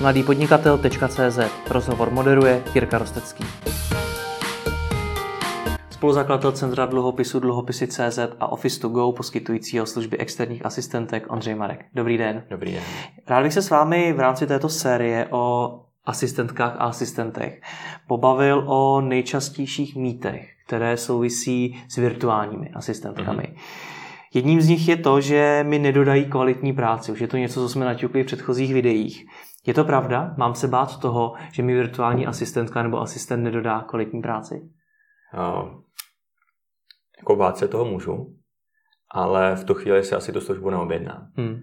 [0.00, 1.38] mladýpodnikatel.cz
[1.70, 3.44] Rozhovor moderuje Jirka Rostecký.
[5.90, 11.84] Spoluzakladatel Centra dluhopisu dluhopisy CZ a Office to Go, poskytujícího služby externích asistentek Ondřej Marek.
[11.94, 12.42] Dobrý den.
[12.50, 12.82] Dobrý den.
[13.26, 15.74] Rád bych se s vámi v rámci této série o
[16.04, 17.60] asistentkách a asistentech
[18.08, 23.42] pobavil o nejčastějších mýtech, které souvisí s virtuálními asistentkami.
[23.42, 23.96] Mm-hmm.
[24.34, 27.12] Jedním z nich je to, že mi nedodají kvalitní práci.
[27.12, 29.26] Už je to něco, co jsme naťukli v předchozích videích.
[29.66, 30.34] Je to pravda?
[30.36, 34.54] Mám se bát toho, že mi virtuální asistentka nebo asistent nedodá kvalitní práci?
[35.34, 35.68] Uh,
[37.18, 38.34] jako bát se toho můžu,
[39.10, 41.28] ale v tu chvíli si asi tu službu neobjednám.
[41.36, 41.56] Hmm.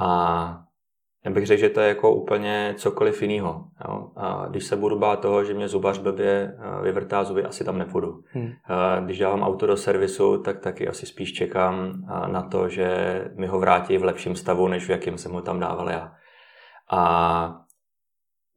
[0.00, 0.58] A
[1.24, 3.64] já bych řekl, že to je jako úplně cokoliv jiného.
[4.16, 8.22] A když se budu bát toho, že mě zubař blbě vyvrtá zuby, asi tam nepůjdu.
[8.32, 8.50] Hmm.
[9.04, 11.92] Když dávám auto do servisu, tak taky asi spíš čekám
[12.26, 12.88] na to, že
[13.36, 16.12] mi ho vrátí v lepším stavu, než v jakém jsem ho tam dával já.
[16.92, 17.64] A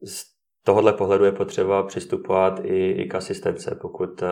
[0.02, 0.24] z
[0.64, 3.78] tohohle pohledu je potřeba přistupovat i, i k asistence.
[3.82, 4.28] Pokud eh,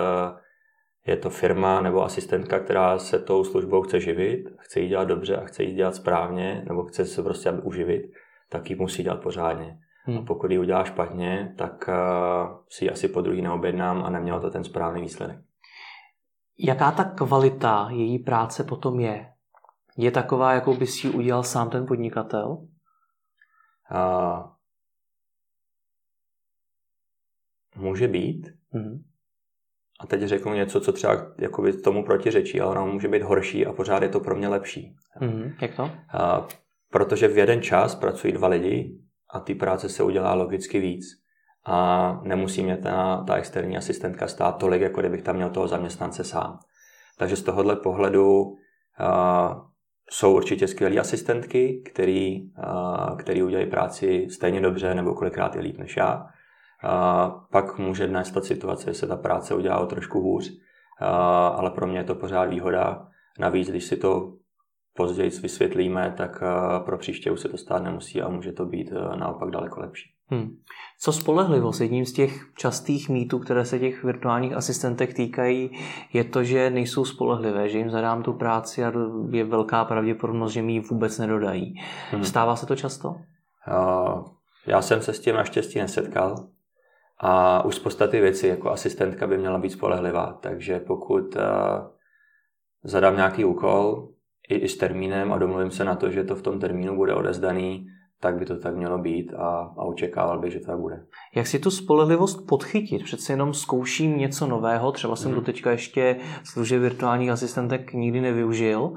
[1.07, 5.37] je to firma nebo asistentka, která se tou službou chce živit, chce ji dělat dobře
[5.37, 8.03] a chce ji dělat správně, nebo chce se prostě uživit,
[8.49, 9.79] tak ji musí dělat pořádně.
[10.05, 10.19] Hmm.
[10.19, 14.41] A pokud ji udělá špatně, tak uh, si ji asi po druhý neobjednám a nemělo
[14.41, 15.37] to ten správný výsledek.
[16.59, 19.27] Jaká ta kvalita její práce potom je?
[19.97, 22.59] Je taková, jakou by si ji udělal sám ten podnikatel?
[23.91, 24.49] Uh,
[27.77, 28.55] může být.
[28.71, 29.05] Hmm.
[30.01, 33.73] A teď řeknu něco, co třeba jakoby tomu protiřečí, ale ono může být horší a
[33.73, 34.97] pořád je to pro mě lepší.
[35.13, 35.53] Hmm.
[35.63, 35.83] Jak to?
[35.83, 35.91] Uh,
[36.91, 38.99] protože v jeden čas pracují dva lidi
[39.31, 41.05] a ty práce se udělá logicky víc.
[41.67, 46.25] A nemusí mě ta, ta externí asistentka stát tolik, jako kdybych tam měl toho zaměstnance
[46.25, 46.59] sám.
[47.19, 48.57] Takže z tohohle pohledu
[50.11, 52.51] jsou určitě skvělé asistentky, který,
[53.19, 56.27] který udělají práci stejně dobře nebo kolikrát je líp než já.
[56.85, 60.53] Uh, pak může dnes ta situace, že se ta práce udělá o trošku hůř,
[61.55, 63.09] ale pro mě je to pořád výhoda.
[63.39, 64.33] Navíc, když si to
[64.97, 68.93] později vysvětlíme, tak eh, pro příště už se to stát nemusí a může to být
[68.93, 70.11] eh, naopak daleko lepší.
[70.27, 70.57] Hmm.
[71.01, 71.81] Co spolehlivost?
[71.81, 75.71] Jedním z těch častých mýtů, které se těch virtuálních asistentek týkají,
[76.13, 78.93] je to, že nejsou spolehlivé, že jim zadám tu práci a
[79.31, 81.75] je velká pravděpodobnost, že mi ji vůbec nedodají.
[82.11, 82.25] Hmm.
[82.25, 83.09] Stává se to často?
[83.09, 84.25] Uh,
[84.67, 86.49] já jsem se s tím naštěstí nesetkal
[87.21, 91.43] a už z podstaty věci jako asistentka by měla být spolehlivá, takže pokud uh,
[92.85, 94.09] zadám nějaký úkol,
[94.49, 97.15] i, i s termínem a domluvím se na to, že to v tom termínu bude
[97.15, 97.87] odezdaný,
[98.21, 101.05] tak by to tak mělo být a, a očekával bych, že to tak bude.
[101.35, 103.05] Jak si tu spolehlivost podchytit?
[103.05, 105.35] Přece jenom zkouším něco nového, třeba jsem mm.
[105.35, 108.93] doteďka ještě služeb virtuálních asistentek nikdy nevyužil,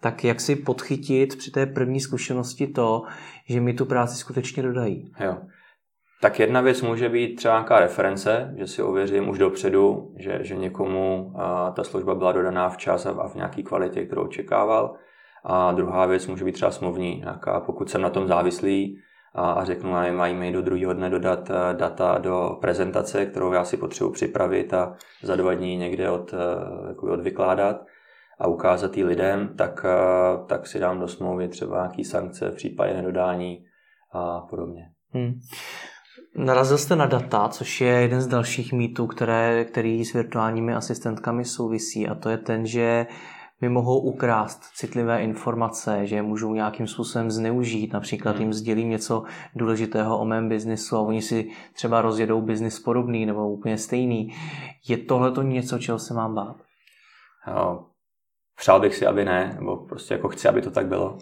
[0.00, 3.02] tak jak si podchytit při té první zkušenosti to,
[3.48, 5.12] že mi tu práci skutečně dodají?
[5.24, 5.36] Jo.
[6.20, 10.56] Tak jedna věc může být třeba nějaká reference, že si ověřím už dopředu, že, že
[10.56, 14.94] někomu a, ta služba byla dodaná včas a v nějaké kvalitě, kterou očekával.
[15.44, 18.98] A druhá věc může být třeba smluvní, nějaká, pokud jsem na tom závislý
[19.34, 23.64] a, a řeknu, že mají mi do druhého dne dodat data do prezentace, kterou já
[23.64, 26.34] si potřebuji připravit a za dva dní někde od,
[26.98, 27.76] odvykládat
[28.38, 29.86] a ukázat ji lidem, tak,
[30.46, 33.64] tak si dám do smlouvy třeba nějaký sankce v případě nedodání
[34.12, 34.82] a podobně.
[35.12, 35.32] Hmm.
[36.36, 41.44] Narazil jste na data, což je jeden z dalších mýtů, které, který s virtuálními asistentkami
[41.44, 43.06] souvisí a to je ten, že
[43.60, 48.40] mi mohou ukrást citlivé informace, že je můžou nějakým způsobem zneužít, například hmm.
[48.40, 49.22] jim sdělím něco
[49.56, 54.34] důležitého o mém biznisu a oni si třeba rozjedou biznis podobný nebo úplně stejný.
[54.88, 56.56] Je tohle to něco, čeho se mám bát?
[57.46, 57.86] Jo.
[58.56, 61.18] Přál bych si, aby ne, nebo prostě jako chci, aby to tak bylo.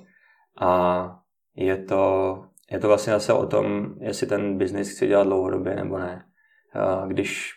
[0.60, 1.20] A
[1.56, 5.98] je to je to vlastně zase o tom, jestli ten biznis chci dělat dlouhodobě nebo
[5.98, 6.24] ne.
[7.06, 7.52] Když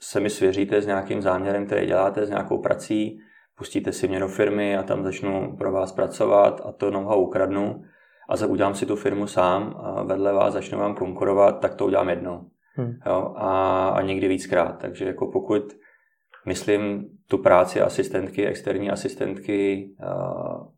[0.00, 3.18] se mi svěříte s nějakým záměrem, který děláte, s nějakou prací,
[3.58, 7.82] pustíte si mě do firmy a tam začnu pro vás pracovat a to know ukradnu
[8.28, 12.08] a udělám si tu firmu sám a vedle vás začnu vám konkurovat, tak to udělám
[12.08, 12.50] jednou.
[12.74, 12.92] Hmm.
[13.06, 14.78] Jo, a, a někdy víckrát.
[14.78, 15.62] Takže jako pokud
[16.46, 20.68] myslím tu práci asistentky, externí asistentky uh,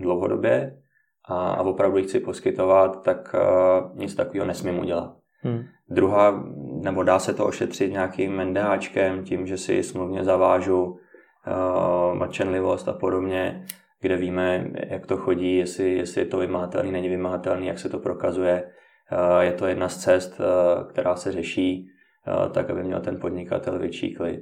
[0.00, 0.82] dlouhodobě,
[1.28, 5.16] a, a opravdu ji chci poskytovat, tak uh, nic takového nesmím udělat.
[5.40, 5.64] Hmm.
[5.88, 6.44] Druhá,
[6.82, 12.92] nebo dá se to ošetřit nějakým NDAčkem, tím, že si smluvně zavážu uh, mlčenlivost a
[12.92, 13.66] podobně,
[14.00, 17.98] kde víme, jak to chodí, jestli, jestli je to vymátelný, není vymátelný, jak se to
[17.98, 18.70] prokazuje.
[19.12, 21.90] Uh, je to jedna z cest, uh, která se řeší,
[22.26, 24.40] uh, tak aby měl ten podnikatel větší klid.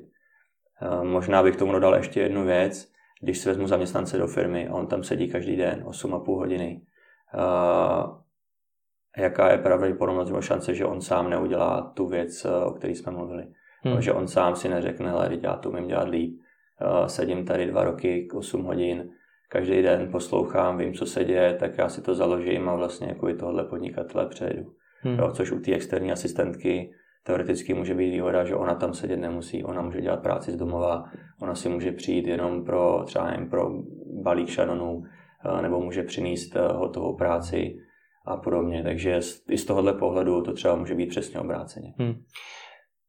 [0.83, 4.75] Uh, možná bych tomu dodal ještě jednu věc když si vezmu zaměstnance do firmy a
[4.75, 6.83] on tam sedí každý den 8,5 hodiny,
[7.35, 8.23] uh,
[9.19, 13.47] jaká je pravděpodobnost nebo šance, že on sám neudělá tu věc, o které jsme mluvili.
[13.83, 14.03] Hmm.
[14.03, 16.41] Že on sám si neřekne, ale já to umím dělat líp.
[17.07, 19.11] Sedím tady dva roky, 8 hodin,
[19.49, 23.29] každý den poslouchám, vím, co se děje, tak já si to založím a vlastně jako
[23.29, 24.73] i tohle podnikatele přejdu.
[25.01, 25.19] Hmm.
[25.19, 26.93] Jo, což u té externí asistentky
[27.23, 31.05] teoreticky může být výhoda, že ona tam sedět nemusí, ona může dělat práci z domova,
[31.41, 33.71] ona si může přijít jenom pro třeba jen pro
[34.23, 35.03] balík šanonů,
[35.59, 37.77] eh, nebo může přinést eh, hotovou práci
[38.27, 38.83] a podobně.
[38.83, 39.21] Takže
[39.51, 41.95] i z tohohle pohledu to třeba může být přesně obráceně.
[41.99, 42.15] Hmm.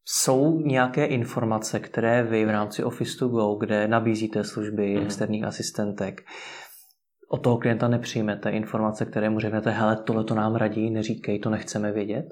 [0.05, 5.05] Jsou nějaké informace, které vy v rámci Office to Go, kde nabízíte služby hmm.
[5.05, 6.21] externích asistentek,
[7.29, 11.49] od toho klienta nepřijmete informace, které mu řeknete, hele, tohle to nám radí, neříkej, to
[11.49, 12.25] nechceme vědět?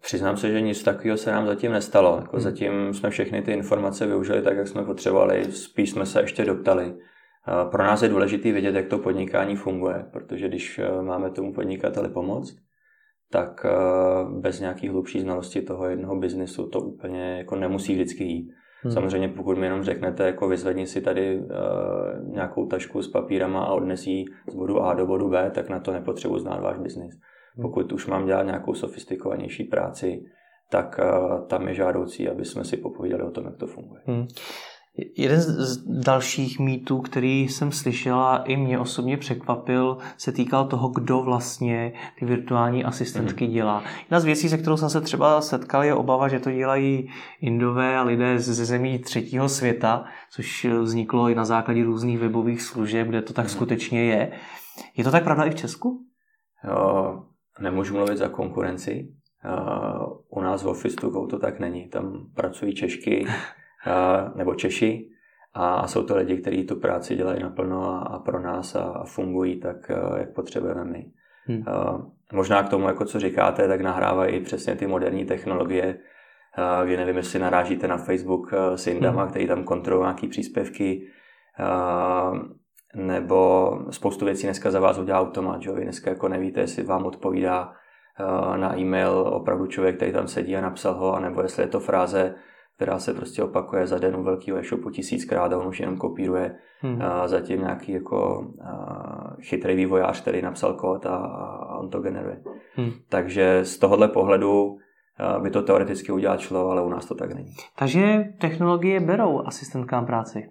[0.00, 2.16] Přiznám se, že nic takového se nám zatím nestalo.
[2.16, 2.40] Jako hmm.
[2.40, 6.94] Zatím jsme všechny ty informace využili tak, jak jsme potřebovali, spíš jsme se ještě doptali.
[7.70, 12.08] Pro nás je důležité vědět, jak to podnikání funguje, protože když eh, máme tomu podnikateli
[12.08, 12.56] pomoct,
[13.30, 13.70] tak eh,
[14.40, 18.52] bez nějakých hlubší znalosti toho jednoho biznesu to úplně jako nemusí vždycky jít.
[18.82, 18.92] Hmm.
[18.92, 21.46] Samozřejmě pokud mi jenom řeknete, jako vyzvedni si tady uh,
[22.32, 25.92] nějakou tašku s papírama a odnesí z bodu A do bodu B, tak na to
[25.92, 27.14] nepotřebuji znát váš biznis.
[27.56, 27.62] Hmm.
[27.62, 30.22] Pokud už mám dělat nějakou sofistikovanější práci,
[30.70, 34.02] tak uh, tam je žádoucí, aby jsme si popovídali o tom, jak to funguje.
[34.06, 34.26] Hmm.
[35.16, 41.22] Jeden z dalších mýtů, který jsem slyšela i mě osobně překvapil, se týkal toho, kdo
[41.22, 43.52] vlastně ty virtuální asistentky mm.
[43.52, 43.84] dělá.
[44.00, 47.08] Jedna z věcí, se kterou jsem se třeba setkal, je obava, že to dělají
[47.40, 53.08] indové a lidé ze zemí třetího světa, což vzniklo i na základě různých webových služeb,
[53.08, 53.50] kde to tak mm.
[53.50, 54.32] skutečně je.
[54.96, 56.00] Je to tak pravda i v Česku?
[56.68, 57.22] Jo,
[57.62, 59.08] nemůžu mluvit za konkurenci.
[60.28, 60.96] U nás v Office
[61.30, 61.88] to tak není.
[61.88, 63.26] Tam pracují Češky,
[64.34, 65.08] nebo Češi
[65.54, 69.90] a jsou to lidi, kteří tu práci dělají naplno a, pro nás a, fungují tak,
[70.16, 71.06] jak potřebujeme my.
[71.46, 71.64] Hmm.
[72.32, 75.98] Možná k tomu, jako co říkáte, tak nahrávají přesně ty moderní technologie,
[76.84, 79.30] kdy nevím, jestli narážíte na Facebook s Indama, hmm.
[79.30, 81.06] který tam kontrolují nějaké příspěvky,
[82.94, 87.06] nebo spoustu věcí dneska za vás udělá automat, že vy dneska jako nevíte, jestli vám
[87.06, 87.72] odpovídá
[88.56, 92.34] na e-mail opravdu člověk, který tam sedí a napsal ho, anebo jestli je to fráze
[92.76, 96.54] která se prostě opakuje za den u velkého e-shopu tisíckrát a on už jenom kopíruje
[96.80, 97.02] hmm.
[97.02, 102.42] a zatím nějaký jako a, chytrý vývojář, který napsal kód a, a on to generuje.
[102.74, 102.90] Hmm.
[103.08, 104.78] Takže z tohohle pohledu
[105.42, 107.54] by to teoreticky udělat šlo, ale u nás to tak není.
[107.78, 110.50] Takže technologie berou asistentkám práci?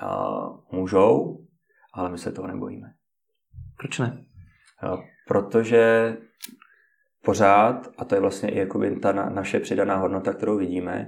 [0.00, 0.28] A,
[0.72, 1.38] můžou,
[1.94, 2.92] ale my se toho nebojíme.
[3.78, 4.24] Proč ne?
[4.82, 4.96] A,
[5.28, 6.16] protože
[7.24, 11.06] pořád, a to je vlastně i jakoby ta naše přidaná hodnota, kterou vidíme,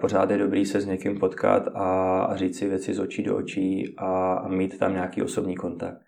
[0.00, 3.36] pořád je dobrý se s někým potkat a, a říct si věci z očí do
[3.36, 5.98] očí a, a mít tam nějaký osobní kontakt.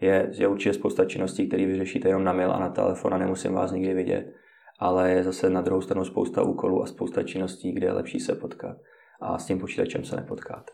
[0.00, 3.52] Je, je určitě spousta činností, které vyřešíte jenom na mail a na telefon a nemusím
[3.52, 4.32] vás nikdy vidět,
[4.78, 8.34] ale je zase na druhou stranu spousta úkolů a spousta činností, kde je lepší se
[8.34, 8.76] potkat
[9.20, 10.72] a s tím počítačem se nepotkáte.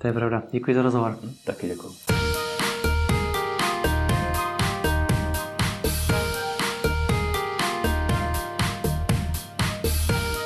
[0.00, 0.42] To je pravda.
[0.50, 1.18] Děkuji za rozhovor.
[1.46, 2.21] Taky děkuji.